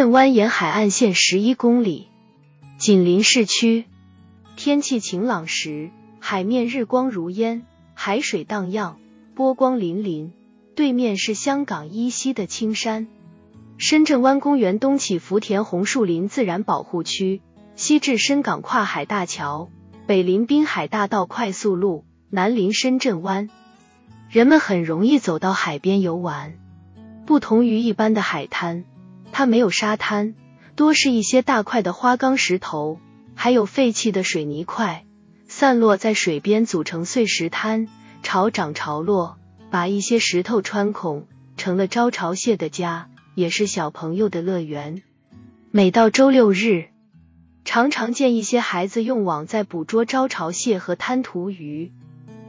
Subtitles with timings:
[0.00, 2.08] 圳湾沿海岸线十一公里，
[2.78, 3.84] 紧邻市区。
[4.56, 5.90] 天气晴朗时，
[6.20, 8.96] 海面日光如烟，海水荡漾，
[9.34, 10.30] 波光粼粼。
[10.74, 13.08] 对面是香港依稀的青山。
[13.76, 17.42] 深圳湾公园东起福田红树林自然保护区，
[17.76, 19.68] 西至深港跨海大桥，
[20.06, 23.50] 北临滨海大道快速路，南临深圳湾。
[24.30, 26.54] 人们很容易走到海边游玩。
[27.26, 28.86] 不同于一般的海滩，
[29.32, 30.34] 它没有沙滩，
[30.76, 32.98] 多是一些大块的花岗石头，
[33.34, 35.04] 还有废弃的水泥块，
[35.48, 37.88] 散落在水边组成碎石滩，
[38.22, 39.36] 潮涨潮落。
[39.70, 45.02] 把一些石头穿孔，成了招潮蟹的家，也是小朋友的乐园。
[45.70, 46.88] 每到周六日，
[47.64, 51.92] 常常见一些孩子用网在捕捉招潮蟹和滩涂鱼，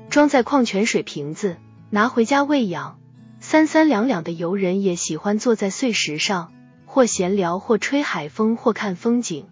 [0.10, 1.58] 装在矿泉水瓶子，
[1.92, 2.98] 拿回家喂养。
[3.40, 6.52] 三三两两的游人也喜欢坐在碎石上，
[6.94, 9.46] 或闲聊，或吹海风，或看风景。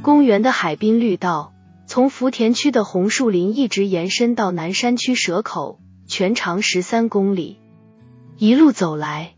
[0.00, 1.52] 公园的海滨绿道。
[1.86, 7.58] 从福田区的红树林一直延伸到南山区蛇口，全长十三公里。
[8.38, 9.34] 一路走来，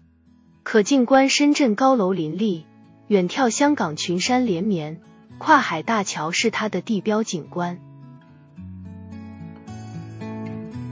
[0.63, 2.65] 可近观深圳高楼林立，
[3.09, 5.01] 远眺香港群山连绵，
[5.39, 7.81] 跨海大桥是它的地标景观。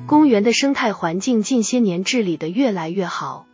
[0.07, 3.47] 公园的生态环境近些年治理的越来越好，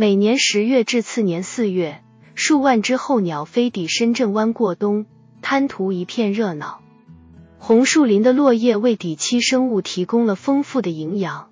[0.00, 2.00] 每年十月至次年四月，
[2.36, 5.06] 数万只候鸟飞抵深圳湾过冬，
[5.42, 6.80] 滩涂一片热闹。
[7.58, 11.50] 红树林的落叶为底栖生物提供了丰富的营养，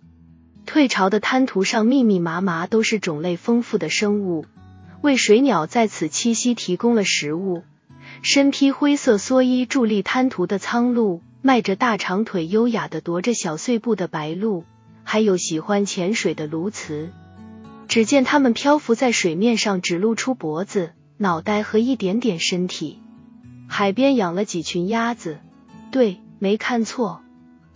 [0.65, 4.47] 退潮的滩涂上密密麻麻都是种类丰富的生物，
[5.01, 7.65] 为水鸟在此栖息提供了食物。
[8.23, 14.63] 身披灰色蓑衣伫立滩涂的苍鹭，迈着大长腿优雅的踱着小碎步的白鹭，
[15.03, 17.09] 还有喜欢潜水的鸬鹚。
[17.89, 23.01] 只见它们漂浮在水面上，只露出脖子、脑袋和一点点身体。
[23.69, 25.39] 海边养了几群鸭子。
[25.91, 27.23] 对，没看错。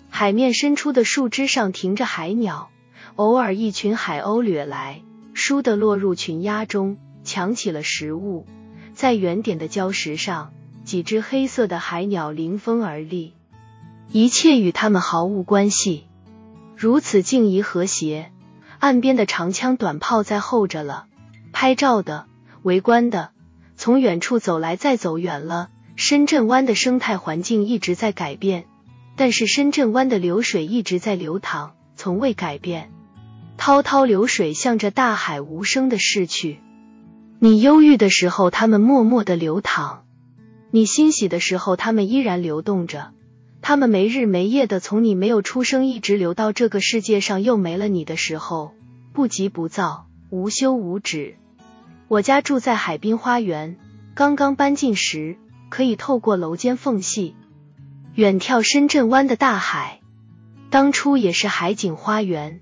[0.08, 2.70] 海面伸出的树枝上停着海鸟，
[3.16, 5.02] 偶尔一群海鸥掠来，
[5.34, 8.46] 倏地落入群鸭中，抢起了食物。
[8.92, 10.52] 在远点的礁石上，
[10.84, 13.34] 几只黑色的海鸟临风而立，
[14.10, 16.04] 一切与它们毫无关系。
[16.76, 18.32] 如此静怡和谐，
[18.80, 21.04] 岸边的长枪短炮在候着了，
[21.52, 22.24] 拍照的、
[22.62, 23.28] 围观的，
[23.76, 25.68] 从远处走来，再走远了。
[25.96, 28.64] 深圳湾的生态环境一直在改变，
[29.16, 32.90] 但是深圳湾的流水一直在流淌，从未改变。
[33.58, 36.58] 滔滔流水向着大海无声的逝去。
[37.38, 40.04] 你忧郁的时候，它们默默的流淌；
[40.70, 43.12] 你欣喜的时候，它们依然流动着。
[43.62, 48.74] 他们没日没夜的从你没有出生一直流到这个世界上又没了你的时候，
[49.12, 51.36] 不急不躁，无休无止。
[52.08, 53.76] 我家住在海滨花园，
[54.14, 55.36] 刚刚搬进时。
[55.68, 57.36] 可以透过楼间缝隙
[58.16, 60.00] 远眺深圳湾的大海。
[60.68, 62.60] 当初也是海景花园。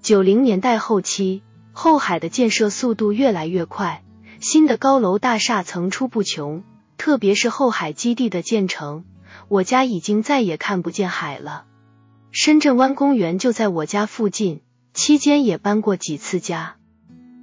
[0.00, 4.02] 九零年代后期，后海的建设速度越来越快，
[4.40, 6.64] 新的高楼大厦层出不穷。
[6.98, 9.04] 特别是后海基地的建成，
[9.48, 11.64] 我家已经再也看不见海了。
[12.30, 14.60] 深圳湾公园就在我家附近，
[14.94, 16.76] 期间也搬过几次家，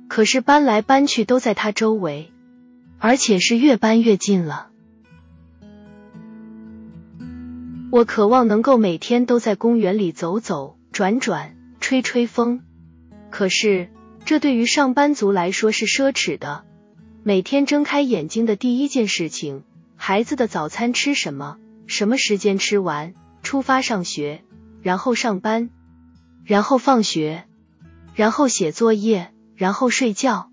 [0.07, 2.31] 可是搬来搬去都在它周围，
[2.97, 4.69] 而且是越搬越近了。
[7.91, 12.61] 我渴望能够每天都在公园里走走转转，吹吹风。
[13.31, 13.89] 可是，
[14.25, 16.65] 这对于上班族来说是奢侈的。
[17.23, 19.63] 每天睁开眼睛的第一件事情，
[19.95, 21.57] 孩子的早餐吃什么？
[21.89, 23.15] 什么时间吃完？
[23.41, 24.43] 出发上学，
[24.83, 25.71] 然后上班，
[26.45, 27.45] 然后放学，
[28.13, 30.51] 然后写作业，然后睡觉。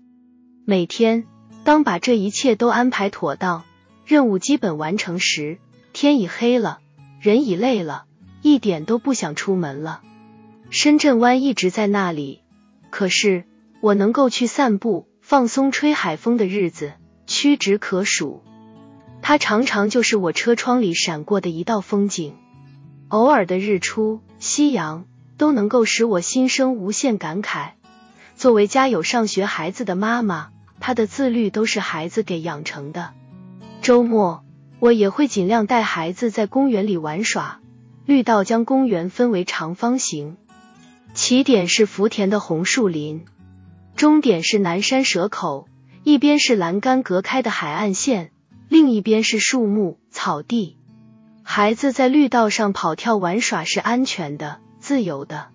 [0.65, 1.25] 每天，
[1.63, 3.65] 当把这一切都安排妥当，
[4.03, 5.59] 任务基本完成时，
[5.93, 6.79] 天已黑了。
[7.21, 8.05] 人已累了，
[8.41, 10.01] 一点都不想出门了。
[10.71, 12.41] 深圳湾一直在那里，
[12.89, 13.45] 可是
[13.79, 16.93] 我能够去散步、放松、吹海风的日子
[17.27, 18.43] 屈指可数。
[19.21, 22.33] 它常常就是我车窗里闪过的一道风景，
[23.09, 25.05] 偶尔的日出、夕阳
[25.37, 27.71] 都能够使我心生无限感慨。
[28.35, 30.49] 作为家有上学孩子的妈妈，
[30.79, 33.13] 她的自律都是孩子给养成的。
[33.81, 34.43] 周末。
[34.79, 37.61] 我也会尽量带孩子在公园里玩耍。
[38.05, 40.37] 绿道将公园分为长方形，
[41.15, 43.25] 起点是福田的红树林，
[43.95, 45.67] 终点是南山蛇口。
[46.03, 48.29] 一边是栏杆隔开的海岸线，
[48.69, 50.77] 另一边是树木、草地。
[51.43, 55.47] 孩子在绿道上跑跳玩耍是安全的、自由的。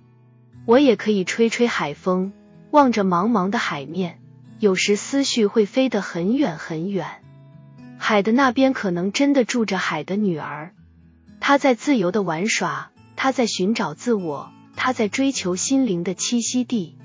[0.65, 2.33] 我也可以吹吹海风，
[2.71, 4.21] 望着茫茫的海面，
[4.59, 7.07] 有时思绪会飞得很远很远。
[7.99, 10.73] 海的那边可能真的住着海的女儿，
[11.41, 16.97] 她在自由的玩耍，她在寻找自我，她在追求心灵的栖息地。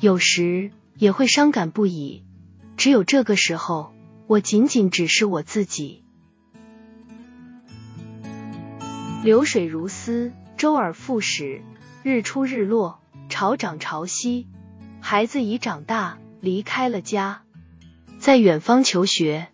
[0.00, 2.24] 有时也会伤感不已，
[2.76, 3.94] 只有这个时候，
[4.26, 6.02] 我仅仅只是我自己。
[9.22, 11.62] 流水如丝，周而复始，
[12.02, 14.46] 日出日落，潮涨潮汐。
[15.00, 17.42] 孩子已长大，离开了家，
[18.18, 19.48] 在远方求学。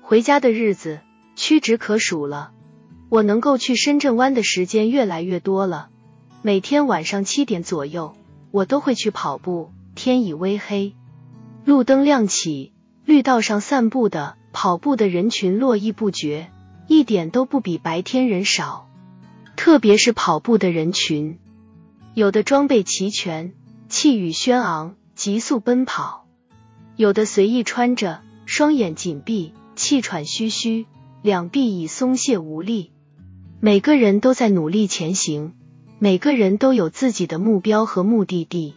[0.00, 1.00] 回家的日子
[1.36, 2.52] 屈指可数了。
[3.10, 5.88] 我能够去深圳湾的时间越来越多了。
[6.42, 8.14] 每天晚上七点左右，
[8.50, 9.70] 我都会去跑步。
[9.94, 10.94] 天已微黑，
[11.64, 12.72] 路灯亮起，
[13.08, 16.50] 绿道上散步的、跑步的人群络绎不绝，
[16.88, 18.86] 一点都不比白天人少。
[19.56, 21.38] 特别是跑步的人群，
[22.12, 23.54] 有的装备齐全，
[23.88, 26.26] 气宇轩昂，急速奔跑；
[26.96, 29.54] 有的随意穿着，双眼紧闭。
[29.74, 30.84] 气喘吁吁，
[31.22, 32.90] 两臂已松懈无力。
[33.58, 35.54] 每个人都在努力前行，
[35.98, 38.74] 每个人都有自己的目标和目的地。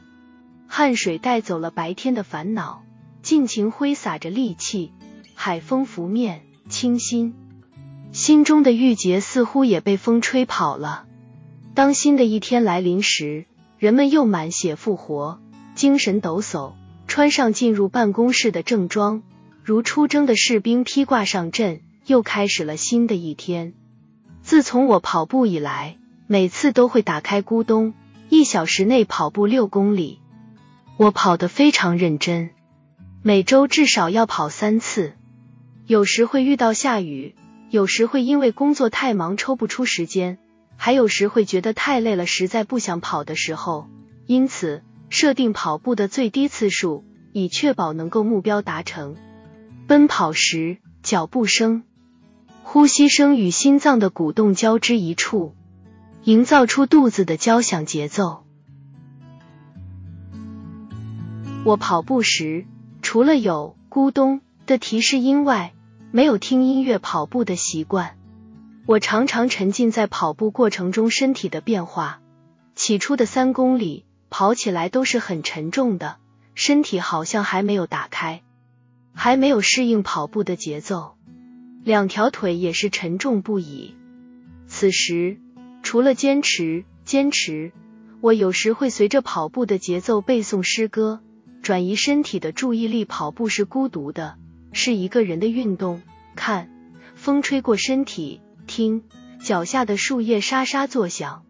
[0.70, 2.84] 汗水带走了白天的烦恼，
[3.22, 4.92] 尽情挥洒着戾气。
[5.34, 7.34] 海风拂面，清新。
[8.12, 11.06] 心中的郁结似乎也被风吹跑了。
[11.74, 13.46] 当新的一天来临时，
[13.80, 15.40] 人们又满血复活，
[15.74, 16.74] 精神抖擞，
[17.08, 19.24] 穿上进入办公室的正装。
[19.64, 23.74] 如出征的士兵披挂上阵，又开始了新的一天。
[24.42, 25.98] 自从我跑步以来，
[26.28, 27.94] 每次都会打开咕咚，
[28.30, 30.20] 一小时内跑步六公里。
[30.98, 32.50] 我跑得非常认真，
[33.24, 35.14] 每周至少要跑三次。
[35.86, 37.36] 有时会遇到下雨，
[37.70, 40.40] 有时会因为工作太忙抽不出时间，
[40.76, 43.88] 还有时会觉得太累了，实在不想跑的时候。
[44.26, 49.16] 因此，设定跑步的最低次数，以确保能够目标达成。
[49.86, 51.84] 奔跑时，脚步声、
[52.64, 55.54] 呼吸声与心脏的鼓动交织一处，
[56.24, 58.46] 营造出肚子的交响节奏。
[61.64, 62.66] 我跑步时，
[63.12, 65.74] 除了有咕咚的提示音外，
[66.12, 68.18] 没有听音乐跑步的习惯。
[68.86, 72.22] 我常常沉浸在跑步过程中身体的变化。
[72.74, 76.20] 起初的三公里跑起来都是很沉重的，
[76.56, 78.44] 身体好像还没有打开。
[79.14, 81.16] 还没有适应跑步的节奏，
[81.84, 83.94] 两条腿也是沉重不已。
[84.68, 85.38] 此时，
[85.84, 87.74] 除了坚持，坚持，
[88.22, 91.20] 我有时会随着跑步的节奏背诵诗歌，
[91.62, 93.06] 转移身体的注意力。
[93.06, 94.38] 跑步是孤独的，
[94.74, 96.02] 是一个人的运动。
[96.36, 96.70] 看，
[97.16, 99.04] 风吹过身体，听
[99.44, 101.44] 脚下的树叶沙沙作响，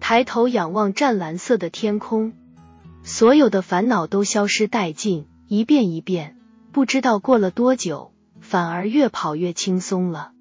[0.00, 2.34] 抬头仰望湛蓝色的天空，
[3.02, 6.36] 所有的烦恼都消失殆尽，一遍一遍。
[6.72, 10.32] 不知道过了多久，反而越跑越轻松了。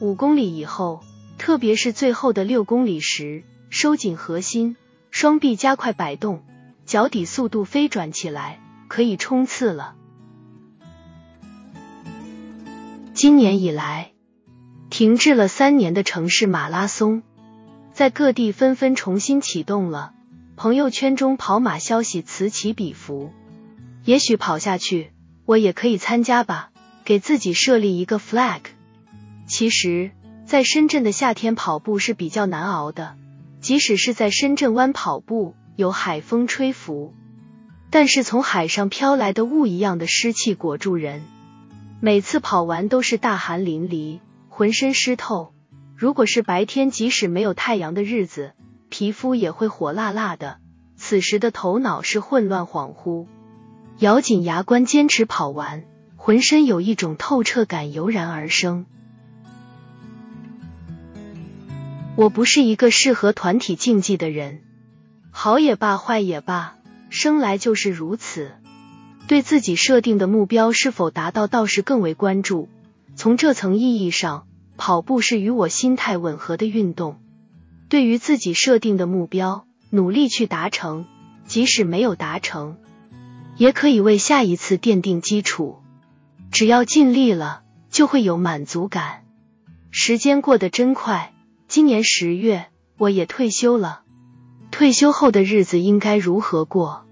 [0.00, 1.02] 五公里以后，
[1.38, 4.76] 特别是最后的六公里时，收紧核心，
[5.10, 6.42] 双臂加快摆动，
[6.90, 8.58] 脚底速度飞转起来，
[8.88, 9.94] 可以冲刺了。
[13.14, 14.10] 今年以来，
[14.90, 17.22] 停滞了三年的城市马拉松，
[17.92, 20.14] 在各地纷纷重新启动了。
[20.56, 23.30] 朋友圈中跑马消息此起彼伏，
[24.04, 25.12] 也许跑下去。
[25.46, 26.72] 我也可以参加吧，
[27.04, 28.62] 给自己设立一个 flag。
[29.46, 30.10] 其实，
[30.44, 33.14] 在深圳的夏天跑步是比较难熬的，
[33.60, 37.14] 即使是在深圳湾跑步，有海风吹拂，
[37.88, 41.22] 但是从海上飘来的雾一样的湿气裹住人，
[42.00, 44.20] 每次跑完都是大汗淋漓，
[44.50, 45.54] 浑身湿透。
[45.96, 48.52] 如果是白天，即使没有太阳的日子，
[48.90, 50.58] 皮肤也会火辣辣的。
[50.96, 53.26] 此时的头脑是混乱恍惚。
[54.00, 55.84] 咬紧牙关，坚持跑完，
[56.16, 58.84] 浑身有一种透彻感油然而生。
[62.16, 64.60] 我不是一个适合团体竞技的人，
[65.42, 66.74] 好也罢，坏也罢，
[67.08, 68.52] 生来就是如此。
[69.26, 72.68] 对自己设定的目标是否达到，倒是更为关注。
[73.16, 77.18] 从这层意义上，跑步是与我心态吻合的运动。
[77.88, 81.06] 对于自己设定的目标，努力去达成，
[81.46, 82.76] 即使没有达成。
[83.56, 85.78] 也可以为下一次奠定基础。
[86.52, 89.24] 只要尽力了，就会有满足感。
[89.90, 91.32] 时间过得真快，
[91.66, 92.66] 今年十月
[92.98, 94.02] 我也退休了。
[94.80, 97.04] 退休后的日子应该如何过？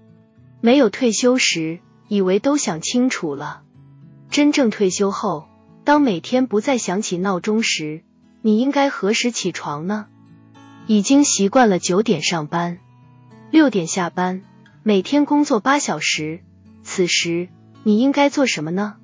[0.59, 3.61] 没有退休时，以为都想清楚了。
[4.31, 5.47] 真正退休后，
[5.83, 8.01] 当每天不再响起闹钟时，
[8.41, 10.07] 你应该何时起床呢？
[10.87, 12.79] 已经习惯了九点上班，
[13.51, 14.41] 六点下班。
[14.81, 16.39] 每天工作八小时，
[16.81, 17.49] 此时
[17.83, 18.95] 你应该做什么呢？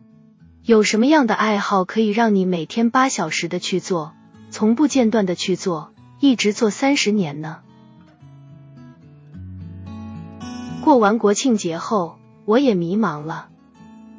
[0.63, 4.15] 有什么样的爱好可以让你每天八小时的去做，
[4.50, 7.60] 从不间断的去做，一直做三十年呢？
[10.86, 13.50] 过完国庆节后，我也迷茫了。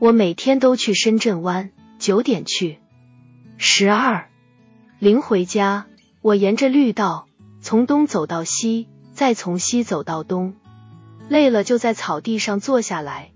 [0.00, 1.70] 我每天都去深圳湾，
[2.00, 2.80] 九点去，
[3.56, 4.26] 十二
[4.99, 5.87] 零回家。
[6.23, 7.28] 我沿着绿道
[7.61, 10.54] 从东走到西，再从西走到东。
[11.28, 13.30] 累了就在草地上坐下来，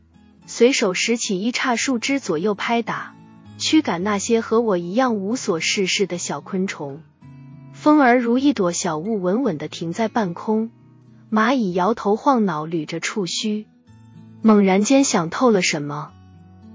[0.46, 3.14] 随手拾起一杈树枝，左右拍打，
[3.58, 7.00] 驱赶那些和我一样无所事事的小昆虫。
[7.74, 10.72] 风儿如一朵小雾，稳稳的停在半空。
[11.30, 13.66] 蚂蚁摇头晃脑，捋着触须，
[14.42, 16.10] 猛然间想透了什么，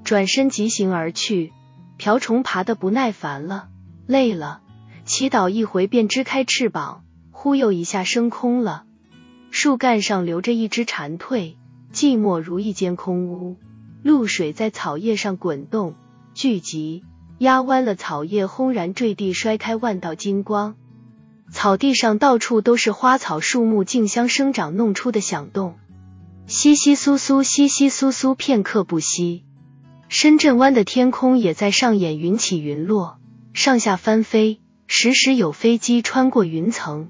[0.06, 1.52] 转身疾行而去。
[1.98, 3.68] 瓢虫爬得不耐烦了，
[4.08, 4.62] 累了，
[5.06, 8.86] 祈祷一回便支开翅膀，忽悠一下升空了。
[9.52, 11.56] 树干上留着一只蝉蜕，
[11.94, 13.58] 寂寞如一间空屋。
[14.04, 15.96] 露水在草叶上滚动
[16.34, 17.04] 聚集，
[17.40, 20.76] 压弯了草叶，轰然坠地，摔开万道金光。
[21.52, 25.78] 草地上到处都是花草树木竞相生长弄出的响动，
[26.48, 29.44] 窸窸窣窣，窸窸窣窣，片刻不息。
[30.10, 33.20] 深圳湾的天空也在上演云起云落，
[33.54, 37.10] 上下翻飞，时时有飞机穿过云层。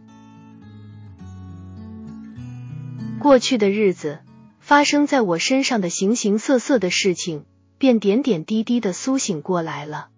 [3.20, 4.20] 过去的日子，
[4.60, 7.44] 发生在我身上的形形色色的事情，
[7.78, 10.10] 便点点滴滴的苏醒过来了，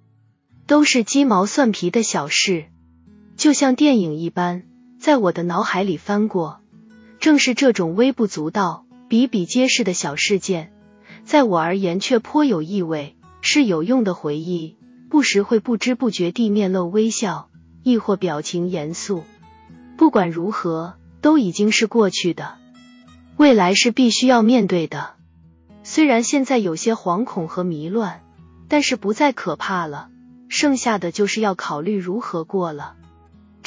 [0.68, 2.66] 都是鸡毛蒜皮的小事。
[3.38, 4.64] 就像电影一般，
[5.00, 6.60] 在我的脑海里翻过。
[7.20, 10.74] 正是这种微不足道、比比皆是的小事件，
[11.24, 14.76] 在我而言却颇有意味，是有用的回忆。
[15.10, 17.50] 不时会不知不觉地面露微笑，
[17.84, 19.24] 亦或表情严肃。
[19.98, 22.56] 不管如何，都已经是过去的，
[23.38, 25.12] 未来是必须要面对的。
[25.84, 28.24] 虽然现在有些惶恐和迷乱，
[28.68, 30.10] 但是不再可怕了。
[30.50, 32.96] 剩下的就是要考虑如何过了。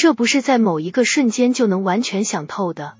[0.00, 2.94] 这不是在某一个瞬间就能完全想透的，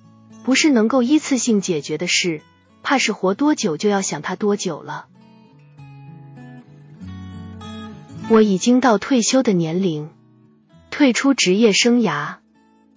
[0.45, 2.43] 不是能够一次性解决的事，
[2.83, 5.07] 怕是活多久就要想它多久了。
[8.29, 10.11] 我已经到退休的年龄，
[10.91, 12.35] 退出职业生涯，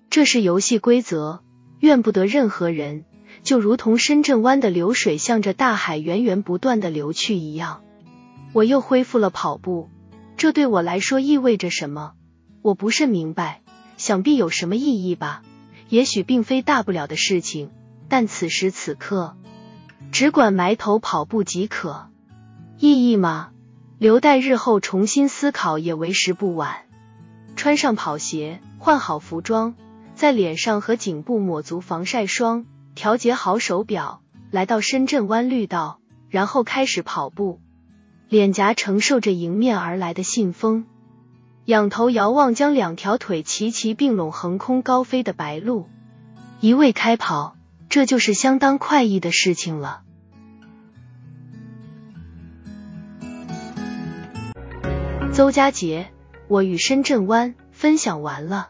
[0.10, 1.40] 这是游戏规则，
[1.80, 3.06] 怨不得任何人。
[3.44, 7.84] 就如同深圳湾的流水向着大海源源不断的流去一样，
[8.52, 9.90] 我又恢复了跑步。
[10.36, 12.16] 这对我来说意味着什么？
[12.62, 13.63] 我不甚明白。
[13.98, 15.44] 想必有什么意义吧？
[15.90, 17.70] 也许并非大不了的事情，
[18.10, 19.36] 但此时此刻，
[20.12, 22.10] 只管埋头跑步即可。
[22.80, 23.52] 意义吗？
[24.00, 26.82] 留待日后重新思考也为时不晚。
[27.56, 29.76] 穿上跑鞋，换好服装，
[30.16, 34.22] 在脸上和颈部抹足防晒霜，调节好手表，
[34.52, 37.62] 来到深圳湾绿道，然后开始跑步。
[38.28, 40.86] 脸颊承受着迎面而来的信风。
[41.66, 45.86] 仰头遥望，将两条腿齐齐并拢，横空高飞的白鹭，
[46.60, 47.56] 一味开跑，
[47.88, 50.02] 这就是相当快意的事情了。
[55.32, 56.12] 邹家杰，
[56.50, 58.70] 我与深圳湾分享完了。